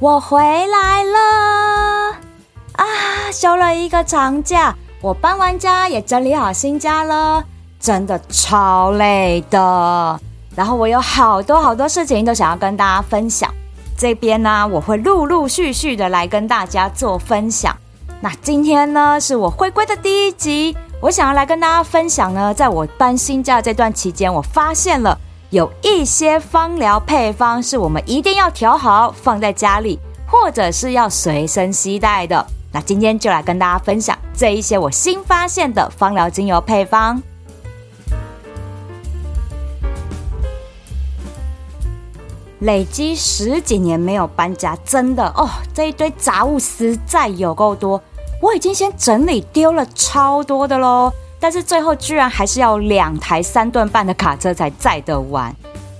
[0.00, 1.18] 我回来了
[2.74, 2.84] 啊！
[3.32, 7.42] 休了一个长假，我搬完家也整理好新家了，
[7.80, 10.20] 真的超累的。
[10.54, 13.52] 然后我有好多好多事情都想要跟大家分享，
[13.96, 17.76] 这边呢，我会陆陆续续的来跟大家做分享。
[18.20, 25.18] 那今天呢，是我回归的第一集，我想要来跟大家分享呢，在我搬新家这段期间，我发现了。
[25.50, 32.46] 有一些芳疗配方是我们一定要调好放在家里，或者是要随身携带的。
[32.70, 37.22] 那今天就来跟大家分享这一些我新发现的芳疗精油配方。
[42.58, 47.98] 累积十几年没有搬家，真的哦，这一堆杂物实在有够多。
[48.42, 51.10] 我已经先整理丢了超多的喽。
[51.40, 55.54] 但是最后居然还是要两台三吨半的卡车才载得完，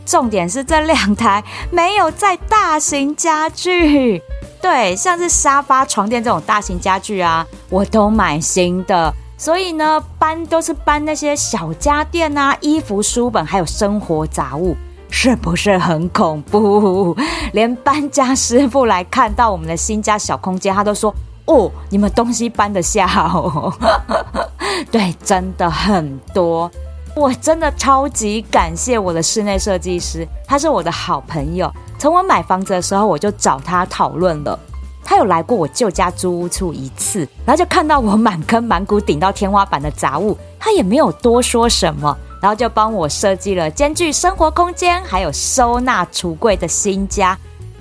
[0.05, 4.21] 重点是这两台没有载大型家具，
[4.61, 14.77] 对，像是沙发、床垫这种大型家具啊，我都买新的，所以呢，搬都是搬那些小家电啊、衣服、书本，还有生活杂物，
[15.09, 17.17] 是不是很恐怖？
[17.53, 21.15] 连搬家师傅来看到我们的新家小空间，他都说。
[21.49, 23.73] 哦，你们东西搬得下哦？
[24.93, 26.71] 对，真的很多。
[27.17, 31.73] 我真的超级感谢我的室内设计师，他是我的好朋友。
[31.99, 34.57] 从我买房子的时候，我就找他讨论了。
[35.03, 47.37] 他有来过我旧家租屋处一次，然后就看到我满坑满谷顶到天花板的杂物，他也没有多说什么，然后就帮我设计了兼具生活空间还有收纳橱柜的新家。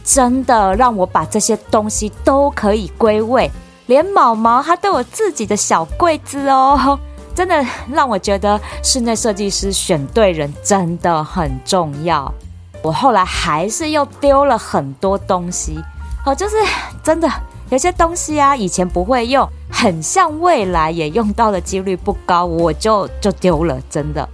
[0.07, 3.51] 真的让我把这些东西都可以归位，
[3.87, 6.97] 连毛毛它都有自己的小柜子哦。
[7.35, 12.33] 真的让我觉得室内设计师选对人真的很重要。
[12.81, 15.77] 我后来还是又丢了很多东西，
[16.25, 16.55] 哦，就是
[17.03, 17.29] 真的
[17.69, 24.27] 有些东西啊，以前不会用，很像未来也用到的几率不高，我就就丢了，真的。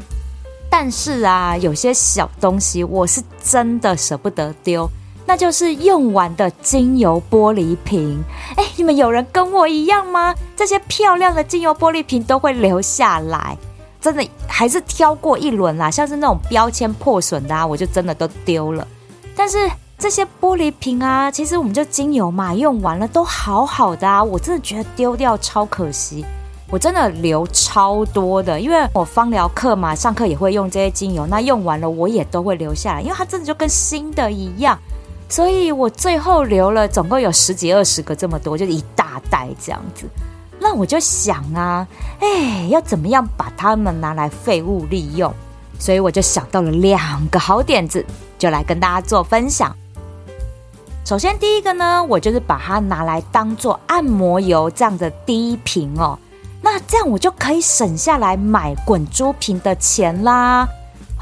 [0.70, 4.88] 但是啊，有些小东西我是真的舍不得丢。
[5.26, 8.24] 那就是用完的精油玻璃瓶，
[8.56, 10.36] 哎，你们有人跟我一样吗？
[10.56, 13.58] 这些漂亮的精油玻璃瓶都会留下来，
[14.02, 15.90] 真的还是挑过一轮啦。
[15.90, 18.88] 像是那种标签破损的啊，我就真的都丢了。
[19.36, 19.58] 但是
[19.98, 26.26] 这些玻璃瓶啊，其实我们就精油嘛，用完了都好好的啊，我真的觉得丢掉超可惜。
[26.70, 34.78] 我真的留超多的，因为我芳疗课嘛，上课也会用这些精油，那用完了我也都会留下来，因为它真的就跟新的一样。
[35.30, 40.06] 所以我最后留了总共有十几二十个这么多，就是一大袋这样子。
[40.60, 41.88] 那我就想啊，
[42.20, 45.34] 哎，要怎么样把它们拿来废物利用？
[45.80, 48.06] 所以我就想到了两个好点子，
[48.38, 49.76] 就来跟大家做分享。
[51.04, 56.18] 首先第一个呢，我就是把它拿来当做按摩油这样的第一瓶哦。
[56.62, 60.66] 那这样我就可以省下来买滚珠瓶的钱啦。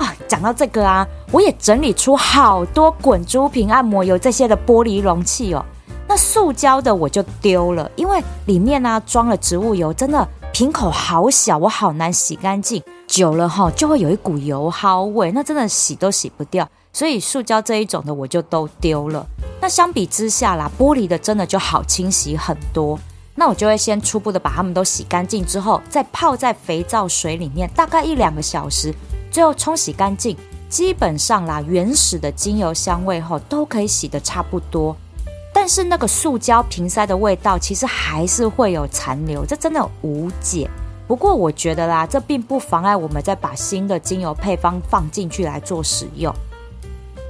[0.02, 5.64] 啊，讲到这个啊，我也整理出好多滚珠瓶按摩油这些的玻璃容器哦。
[6.08, 16.68] 那塑胶的我就丢了，因为里面呢、装了植物油，真的瓶口好小，我好难洗干净，久了哈就会有一股油耗味，那真的洗都洗不掉。
[16.92, 19.26] 所以塑胶这一种的我就都丢了。
[19.62, 23.00] 那相比之下啦，玻璃的真的就好清洗很多。
[23.36, 28.94] 那我就会先初步的把它们都洗干净之后，再泡在肥皂水里面，大概一两个小时。
[29.32, 30.36] 最后冲洗干净，
[30.70, 34.96] 基本上啦，原始的精油香味后都可以洗得差不多。
[35.54, 40.70] 但是那个塑胶瓶塞的味道其实还是会有残留，这真的无解。
[41.08, 46.34] 不过我觉得啦，这并不妨碍我们再把新的精油配方放进去来做使用。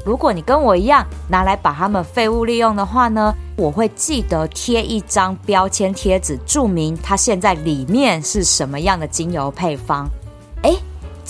[0.06, 10.08] 如果你跟我一样拿来把它们废物利用的话呢，我会记得贴一张标签贴纸，注明它现在里面是什么样的精油配方。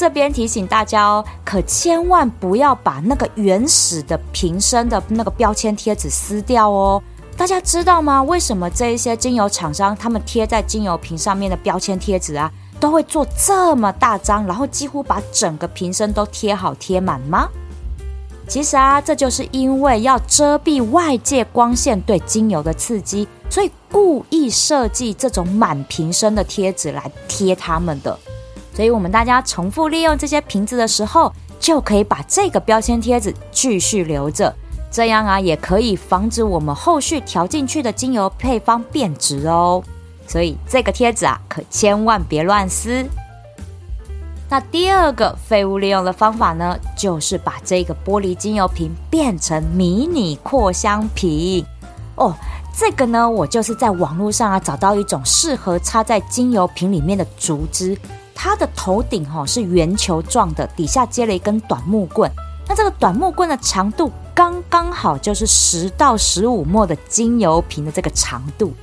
[0.02, 7.00] 这边提醒大家哦，可千万不要把那个原始的瓶身的那个标签贴纸撕掉哦。
[7.38, 8.24] 大家知道吗？
[8.24, 17.48] 为什么这一些精油厂商他们贴在精油瓶上面的标签贴纸啊，都会做这么大张，然后几乎把整个瓶身都贴好贴满吗？
[18.48, 28.18] 其实啊，这就是因为要遮蔽外界光线对精油的刺激，所以故意设计这种满瓶身的贴纸来贴它们的。
[28.74, 34.54] 所以，我们大家重复利用这些瓶子的时候，就可以把这个标签贴纸继续留着。
[34.90, 39.84] 这样啊，也可以防止我们后续调进去的精油配方变质哦。
[40.28, 43.06] 所以，这个贴纸啊，可千万别乱撕。
[44.50, 51.66] 那第二个废物利用的方法呢，就是把这个玻璃精油瓶变成迷你扩香瓶。
[52.16, 52.36] 哦，
[52.78, 57.98] 这个呢，我就是在网络上啊找到一种适合插在精油瓶里面的竹枝，
[58.44, 62.28] 它的头顶哈、是圆球状的，底下接了一根短木棍。
[62.68, 68.74] 那这个短木棍的长度刚刚好就是十到十五末的精油瓶的这个长度，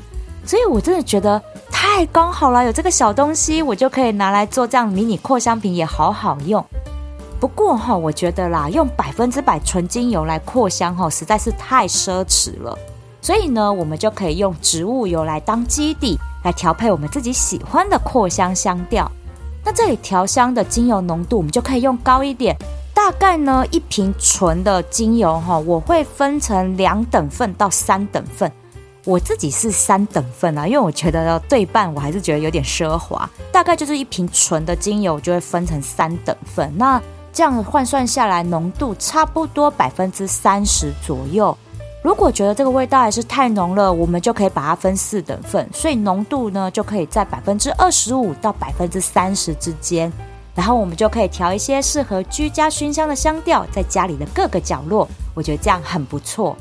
[0.46, 6.64] 所以我真的觉得太刚好了，有这个小东西，我就可以拿来做这样迷你扩香瓶，也好好用。
[7.40, 12.78] 不过哈，我觉得啦，用百分之百纯精油来扩香哈，实在是太奢侈了。
[13.20, 19.10] 所以呢，我们就可以用植物油来当基底，来调配我们自己喜欢的扩香香调。
[19.69, 22.56] 那这里调香的精油浓度，我们就可以用高一点。
[22.94, 28.50] 大概呢，一瓶纯的精油哈，我会分成两等份到三等份。
[29.05, 33.29] 我自己是三等份啊，因为我觉得对半，我还是觉得有点奢华。
[33.53, 36.73] 大概就是一瓶纯的精油，就会分成三等份。
[36.79, 36.99] 那
[37.31, 41.55] 这样换算下来，浓度差不多百分之三十左右。
[42.02, 50.10] 如果觉得这个味道还是太浓了，我们就可以把它分四等份，所以浓度呢就可以在百分之二十五到百分之三十之间。
[50.54, 56.56] 然后我们就可以调一些适合居家熏香的香调，在家里的各个角落，我觉得这样很不错。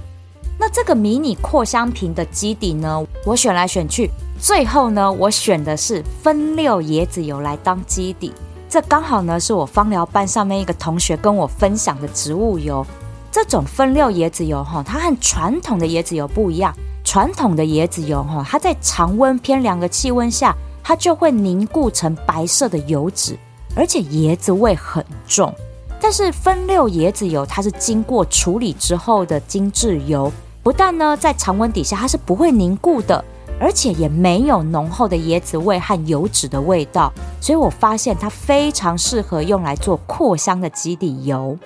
[0.59, 8.33] 那这个迷你扩香瓶的基底呢，我选来选去，最后呢，我选的是分六椰子油来当基底。
[8.67, 12.85] 这刚好呢，是我芳疗班上面一个同学跟我分享的植物油。
[13.31, 16.74] 这种分六椰子油哈，它和传统的椰子油不一样。
[17.03, 23.38] 传统的椰子油哈，它在常温偏凉的气温下，它就会凝固成白色的油脂，
[23.75, 25.53] 而且椰子味很重。
[26.01, 30.31] 但是分六椰子油，它是经过处理之后的精致油，
[30.62, 33.23] 不但呢在常温底下它是不会凝固的。
[33.59, 41.57] 而且也没有浓厚的椰子味和油脂的味道，所以我发现它非常适合用来做扩香的基底油。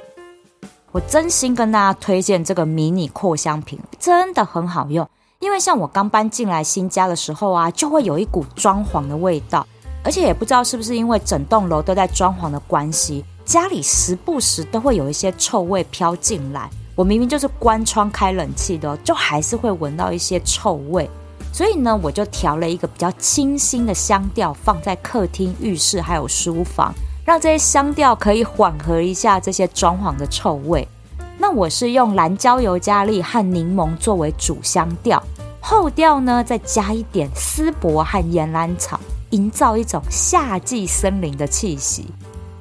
[0.94, 5.08] 我真心跟大家推荐这个迷你扩香瓶，真的很好用。
[5.40, 9.66] 因为像我刚搬进来新家的时候啊，就会有一股装潢的味道，
[10.04, 16.70] 而且也不知道是不是因为整栋楼都在装潢的关系，家里时不时都会有一些臭味飘进来。
[16.94, 21.10] 我明明就是关窗开冷气的，就还是会闻到一些臭味。
[21.54, 26.94] 所以呢，我就调了一个比较清新的香调，放在客厅、浴室还有书房，
[27.32, 30.86] 让这些香调可以缓和一下这些装潢的臭味。
[31.38, 35.24] 那我是用蓝椒尤加利和柠檬作为主香调，
[35.62, 39.00] 后调呢再加一点丝柏和岩兰草，
[39.30, 42.06] 营造一种夏季森林的气息。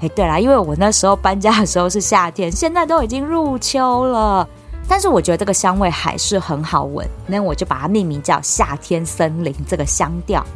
[0.02, 4.49] 哎，对啦，因为我那时候搬家的时候是夏天，现在都已经入秋了。
[4.87, 10.46] 但是我觉得这个香味还是很好闻，那我就把它命名叫夏天森林这个香调。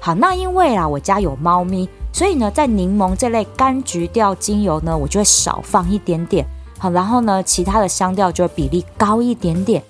[0.00, 6.46] 好，那因为啊我家有猫咪，所以呢在柠檬这类柑橘调精油呢，我就会少放一点点。
[6.78, 9.82] 好，然后呢其他的香调就会比例高一点点。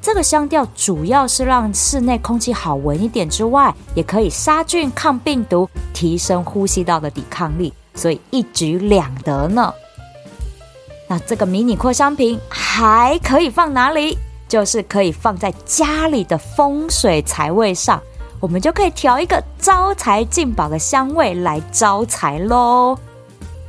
[0.00, 9.74] 这个香调主要是让室内空气好闻一点之外，也可以杀菌、抗病毒、提升呼吸道的抵抗力，所以一举两得呢。
[11.08, 14.16] 那这个迷你扩香瓶还可以放哪里？
[14.48, 18.00] 就是可以放在家里的风水财位上，
[18.40, 22.96] 我们就可以调一个招财进宝的香味来招财喽。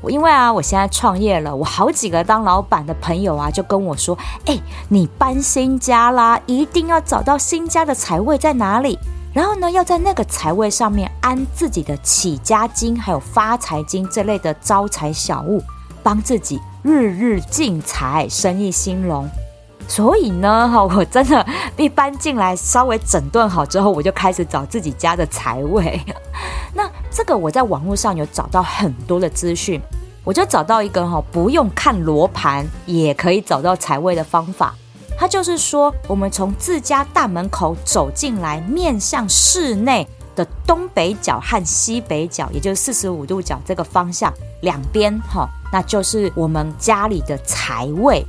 [0.07, 4.57] 因为啊，我现在创业了，我好几个当老板的朋友啊，就跟我说：“哎，
[4.87, 8.97] 你搬新家啦，一定要找到新家的财位在哪里，
[9.33, 15.61] 然后呢，要在那个财位上面安自己的起家金，还有发财金这类的招财小物，
[16.01, 19.29] 帮自己。”日日进财，生意兴隆。
[19.89, 25.99] 所以呢，哈， 我真的一搬进来，稍微整顿好之后，我就开始找自己家的财位。
[26.73, 29.81] 那这个我在网络上有找到很多的资讯，
[30.23, 34.75] 我就找到一个哈，不用看罗盘也可以找到财位的方法。
[35.17, 44.31] 它就是说，我们从自家大门口走进来，面向室内的东北角和西北角，也就是四十五度角这个方向
[44.61, 45.49] 两边，哈。
[45.73, 48.25] 那就是我们家里的财位。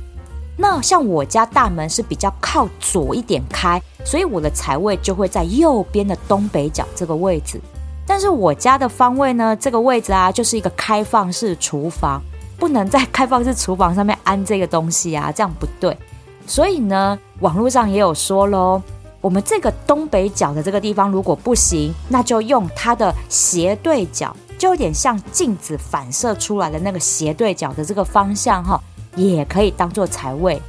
[0.61, 7.59] 那像我家大门是比较靠左一点开，所以我的财位就会在右边的东北角这个位置。
[8.05, 12.21] 但是我家的方位呢，这个位置啊，就是一个开放式厨房，
[12.59, 15.97] 不能在开放式厨房上面安这个东西啊，这样不对。
[16.45, 18.79] 所以呢，网络上也有说喽，
[19.19, 24.35] 我们这个东北角的这个地方如果不行，那就用它的斜对角。
[24.59, 28.79] 就有点像镜子反射出来的那个斜对角的这个方向哈，
[29.15, 30.61] 也可以当做财位。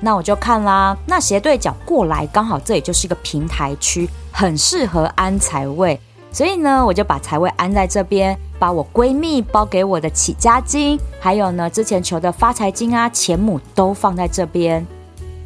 [0.00, 5.98] 那我就看啦，那斜对角过来刚好这里就是一个平台区，很适合安财位。
[6.30, 14.84] 所以呢，我就把财位安在这边，把我闺蜜包给我的起家金，还有呢之前求的发财金啊、钱母都放在这边。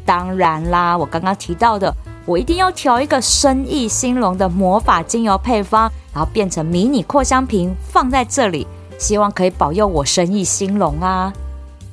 [0.05, 1.93] 当然啦，我刚刚提到的。
[2.25, 8.67] 我一定要调一个生意兴隆的魔法精油配方，然后变成迷你扩香瓶放在这里，
[8.99, 11.33] 希望可以保佑我生意兴隆啊！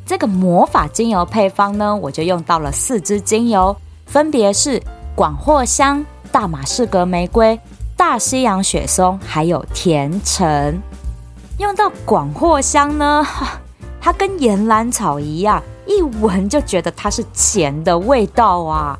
[0.06, 4.80] 这个魔法精油配方呢，我就用到了四支精油，分别是
[5.16, 7.58] 广藿香、大马士革玫瑰、
[7.96, 10.80] 大西洋雪松，还有甜橙。
[11.58, 13.26] 用到广藿香呢，
[14.00, 18.96] 它跟岩兰草一样，一闻就觉得它是钱的味道啊。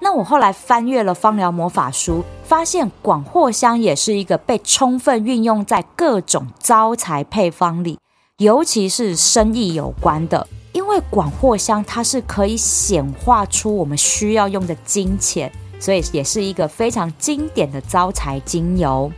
[0.00, 7.98] 那我后来翻阅了芳疗魔法书，发现广藿香也是一个被充分运用在各种招财配方里。
[8.38, 15.50] 尤其是生意有关的，因为广藿香它是可以显化出我们需要用的金钱，
[15.80, 19.10] 所以也是一个非常经典的招财精油。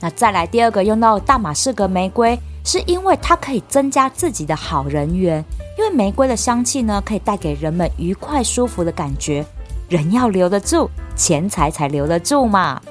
[0.00, 5.44] 那再来第二个用到大马士革玫瑰，是因为它可以增加自己的好人缘，
[5.78, 9.46] 因为玫瑰的香气呢，可以带给人们愉快舒服的感觉，
[9.88, 12.82] 人要留得住，钱财才留得住嘛。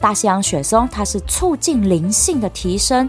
[0.00, 3.08] 大西洋雪松它是促进灵性的提升。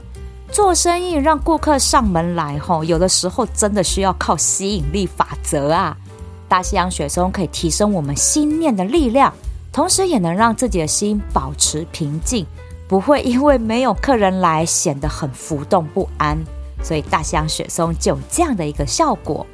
[0.51, 5.95] 做生意让顾客上门来吼，有的时候真的需要靠吸引力法则啊！
[6.47, 9.31] 大西洋雪松可以提升我们心念的力量，
[9.71, 12.45] 同时也能让自己的心保持平静，
[12.87, 16.37] 不会因为没有客人来显得很浮动不安。
[16.81, 19.45] 所以大西洋雪松就有这样的一个效果。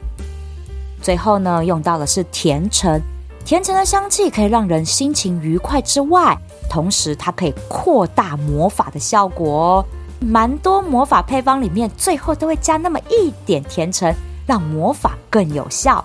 [1.01, 3.01] 最后呢，用到的是甜橙，
[3.43, 6.37] 甜橙的香气可以让人心情愉快之外，
[6.69, 9.85] 同时它可以扩大魔法的效果哦。
[10.19, 14.13] 蛮多魔法配方里面，最后都会加那么一点甜橙，
[14.45, 16.03] 让魔法更有效。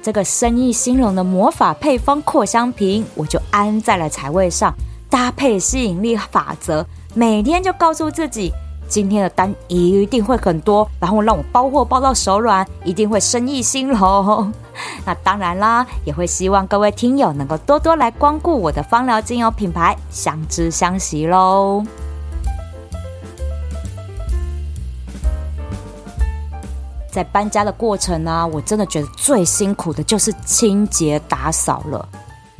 [0.00, 4.72] 这个生意兴隆的魔法配方扩香瓶，我就安在了财位上，
[5.10, 8.52] 搭配吸引力法则，每天就告诉自己，
[8.88, 14.52] 今天的单一定会很多，然后让我包货包到手软，一定会生意兴隆。
[15.04, 21.84] 那当然啦，也会希望各位听友能够多多来光顾我的芳疗精油品牌，相知相惜喽。
[27.10, 32.08] 在搬家的过程呢、我真的觉得最辛苦的就是清洁打扫了。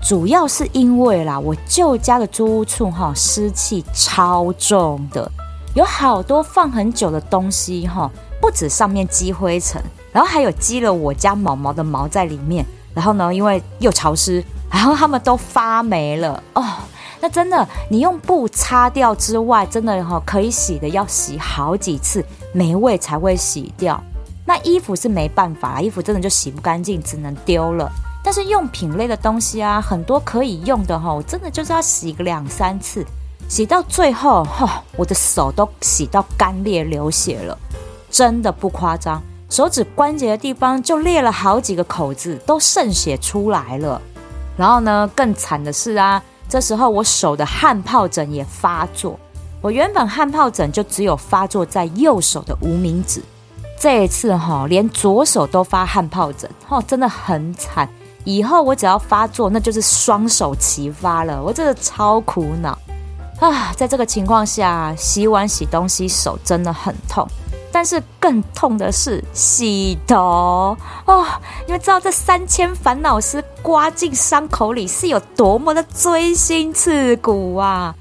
[0.01, 5.31] 主要是因为啦，我旧家的租屋处哈，湿气超重的，
[5.75, 12.65] 有好多放很久的东西哈，不止上面积灰尘，然后还有积了我家毛毛的毛在里面。
[12.95, 16.65] 然后呢，因为又潮湿，然后它们都发霉了哦。
[17.21, 24.03] 那真的，你用布擦掉之外，真的哈可以洗的要洗好几次，霉味才会洗掉。
[24.49, 27.87] 那衣服是没办法，衣服真的就洗不干净，只能丢了。
[28.25, 33.05] 但是用品类的东西啊，很多可以用的哈，我真的就是要洗个两三次，
[33.47, 37.59] 洗到最后哈，我的手都洗到干裂流血了，
[38.11, 44.01] 真的不夸张，手指关节的地方就裂了好几个口子，都渗血出来了。
[44.57, 49.21] 然后呢，更惨的是啊，这时候我手的汗疱疹也发作，
[49.61, 53.23] 我原本汗疱疹就只有发作在右手的无名指。
[53.81, 57.89] 这一次哈，连左手都发汗疱疹，哦，真的很惨。
[58.25, 62.77] 以后我只要发作，那就是双手齐发了，我真的超苦恼
[63.41, 63.73] 啊！
[63.77, 67.27] 在这个情况下，洗碗、洗东西手真的很痛，
[67.71, 71.25] 但是更痛的是洗头哦。
[71.65, 77.95] 你们知道这三千烦恼丝刮进伤口里是有多么的锥心刺骨啊！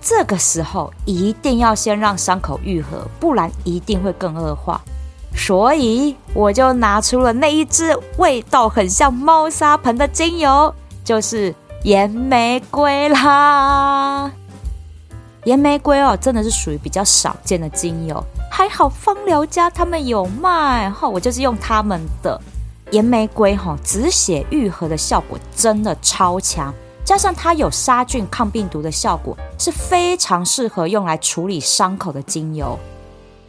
[0.00, 4.80] 这个时候一定要先让伤口愈合，不然一定会更恶化。
[5.34, 10.72] 所以我就拿出了那一支味道很像猫砂盆的精油，
[11.04, 14.30] 就是岩玫瑰啦。
[15.44, 22.40] 岩玫瑰哦，真的是属于比较少见的精油，还好芳疗家他们有卖哈，我就是用他们的
[22.92, 26.72] 岩玫瑰哈，止血愈合的效果真的超强，
[27.04, 32.78] 加上它有杀菌抗病毒的效果，是非常适合用来处理伤口的精油。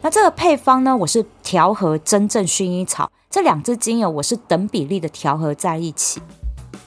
[0.05, 6.22] 那这个配方呢，我是调和真正薰衣草这两支精油，我是等比例的调和在一起。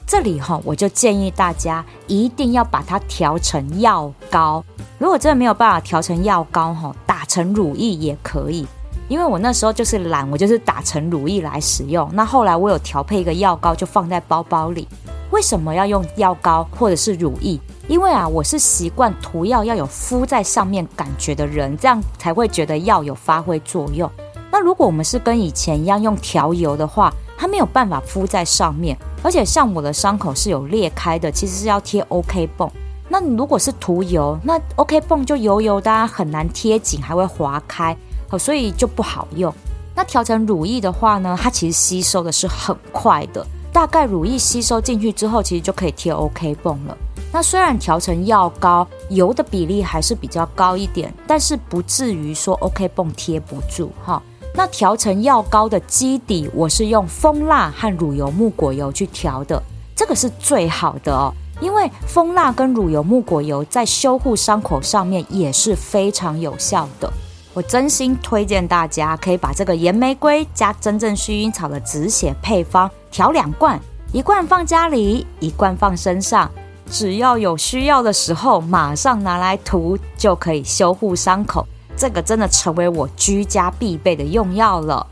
[0.07, 4.63] 这里哈，我就建议大家一定要把它调成药膏。
[4.99, 8.67] 如果真的没有办法调成药膏哈，打成乳液也可以。
[9.09, 12.09] 因为我那时候就是懒，我就是打成乳液来使用。
[12.13, 14.89] 那后来我有调配一个药膏，就放在包包里。
[15.31, 17.61] 为什么要用药膏或者是乳液？
[17.89, 24.11] 因为啊，我是习惯涂药要有敷在上面感觉的人，这样才会觉得药有发挥作用。
[24.51, 32.69] 那如果我们是跟以前一样用调油的话，它没有办法敷在上面，而且像我的伤口是有裂开的，其实是要贴 OK 绷。
[33.09, 37.97] 那如果是涂油，那 OK 绷就油油的啊，很难贴紧，还会滑开，
[38.29, 39.53] 好，所以就不好用。
[39.95, 43.47] 那调成乳液的话呢，它其实吸收的是很快的。
[43.73, 46.97] 大概乳液吸收进去之后，其实就可以贴 OK 泵了。
[47.33, 54.23] 那虽然调成药膏，油的比例还是比较高一点，但是不至于说 OK 泵贴不住哈。
[54.55, 59.63] 那调成药膏的基底，我是用蜂蜡和乳油木果油去调的，
[59.95, 61.31] 这个是最好的哦，
[61.61, 67.13] 因为蜂蜡跟乳油木果油在修护伤口上面也是非常有效的。
[67.57, 73.81] 我真心推荐大家可以把这个盐玫瑰加真正薰衣草的止血配方调两罐，
[74.13, 76.51] 一罐放家里，一罐放身上。
[76.91, 81.67] 只要有需要的时候，马上拿来涂就可以修护伤口。
[81.97, 85.07] 这个真的成为我居家必备的用药了。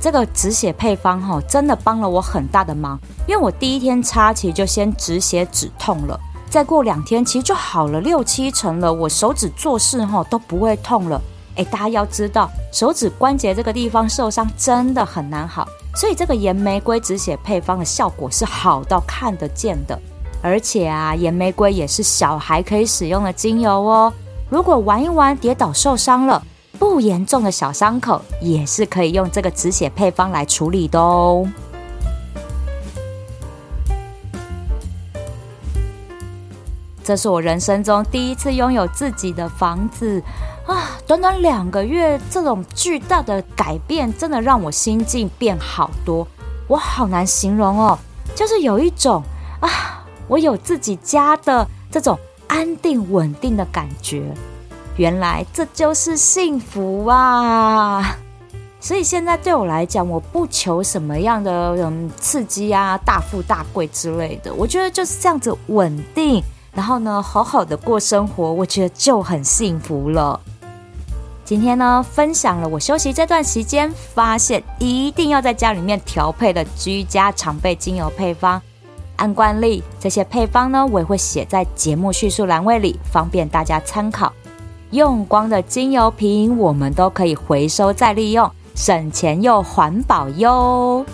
[0.00, 2.98] 这个止血配方哈，真的帮了我很大的忙。
[3.28, 6.18] 因为我第一天擦，其实就先止血止痛了，
[6.48, 8.90] 再过两天，其实就好了六七成了。
[8.90, 11.20] 我手指做事哈都不会痛了。
[11.56, 19.98] 诶，大家要知道，手指关节这个地方受伤真的很难好，所以这个盐玫瑰止血配方的效果是好到看得见的。
[20.42, 24.12] 而且啊，盐玫瑰也是小孩可以使用的精油哦。
[24.48, 26.40] 如果玩一玩跌倒受伤了，
[26.78, 31.44] 不严重的小伤口，也是可以用这个止血配方来处理的哦。
[37.06, 40.20] 这是我人生中第一次拥有自己的房子
[40.66, 40.90] 啊！
[41.06, 46.26] 短短两个月，这种巨大的改变，真的让我心境变好多。
[46.66, 47.96] 我好难形容哦，
[48.34, 49.22] 就是有一种
[49.60, 50.04] 啊。
[50.26, 54.24] 我有自己家的这种安定稳定的感觉，
[54.96, 58.16] 原来这就是幸福啊！
[58.80, 66.42] 所以现在对我来讲，我不求什么样的嗯刺激啊、大富大贵之类的，我觉得就是这样子稳定，
[66.76, 70.38] 然后呢，好好的过生活，我觉得就很幸福了。
[71.42, 78.60] 今天呢，分享了我休息这段时间发现一定要在家里面调配的居家常备精油配方。
[79.16, 84.30] 按惯例，这些配方呢，我也会写在节目叙述栏位里，方便大家参考。
[84.90, 91.06] 用光的精油瓶，我们都可以回收再利用，省钱又环保哟。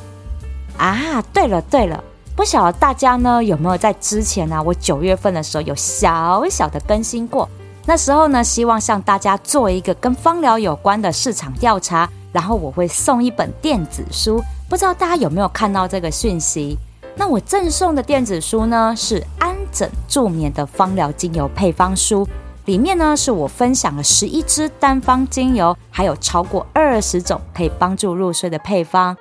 [0.76, 2.02] 啊，对了对了，
[2.34, 7.48] 不晓得大家呢有没有在之前呢、我九月份的时候有小小的更新过，
[7.86, 16.78] 那时候呢，希望向大家做一个跟芳疗有关的市场调查，然后我会送一本电子书，不知道大家有没有看到这个讯息？
[17.14, 22.26] 那我赠送的电子书呢，是安枕助眠的芳疗精油配方书，
[22.64, 29.14] 里面呢是我分享了十一支单方精油，还有超过二十种可以帮助入睡的配方。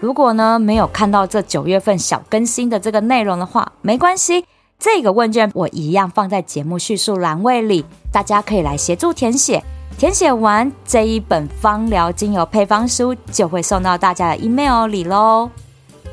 [0.00, 4.44] 如果呢没有看到这九月份小更新的这个内容的话，没关系，
[4.78, 9.60] 这个问卷我一样放在节目叙述栏位里，大家可以来协助填写，
[9.98, 15.50] 填写完这一本芳疗精油配方书就会送到大家的 email 里喽。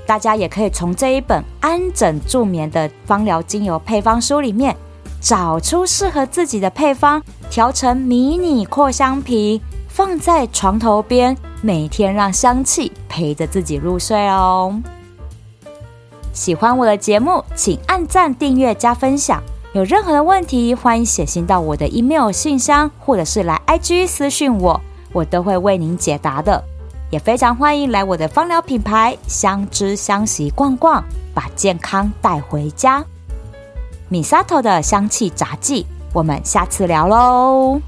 [0.07, 4.75] 大家也可以从这一本安枕助眠的芳疗精油配方书里面，
[5.21, 7.21] 找出适合自己的配方，
[7.51, 14.79] 调成迷你扩香瓶，放在床头边，每天让香气陪着自己入睡哦。
[16.31, 19.41] 喜欢我的节目，请按赞、订阅、加分享。
[19.73, 24.79] 有任何的问题，欢迎写信到我的 email 信箱，或者是来 IG 私讯我，
[25.11, 26.63] 我都会为您解答的。
[27.09, 33.03] 也非常欢迎来我的芳疗品牌香知香息逛逛，把健康带回家。
[34.11, 37.81] Misato 的香气杂记，我们下次聊喽。